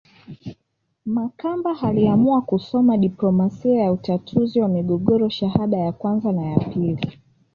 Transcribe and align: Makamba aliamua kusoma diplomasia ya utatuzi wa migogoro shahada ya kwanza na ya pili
Makamba 1.05 1.77
aliamua 1.81 2.41
kusoma 2.41 2.97
diplomasia 2.97 3.81
ya 3.81 3.91
utatuzi 3.91 4.61
wa 4.61 4.67
migogoro 4.67 5.29
shahada 5.29 5.77
ya 5.77 5.91
kwanza 5.91 6.31
na 6.31 6.41
ya 6.45 6.59
pili 6.59 7.17